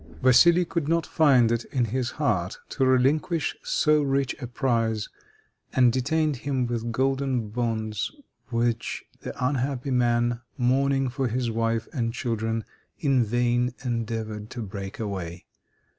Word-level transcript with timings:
Vassili 0.23 0.65
could 0.65 0.87
not 0.87 1.05
find 1.05 1.51
it 1.51 1.63
in 1.65 1.85
his 1.85 2.09
heart 2.17 2.57
to 2.69 2.83
relinquish 2.87 3.55
so 3.61 4.01
rich 4.01 4.33
a 4.41 4.47
prize, 4.47 5.09
and 5.73 5.93
detained 5.93 6.37
him 6.37 6.65
with 6.65 6.91
golden 6.91 7.49
bonds, 7.49 8.11
which 8.49 9.03
the 9.19 9.47
unhappy 9.47 9.91
man, 9.91 10.41
mourning 10.57 11.07
for 11.07 11.27
his 11.27 11.51
wife 11.51 11.87
and 11.93 12.15
children, 12.15 12.65
in 12.97 13.23
vain 13.23 13.75
endeavored 13.85 14.49
to 14.49 14.63
break 14.63 14.97
away. 14.99 15.45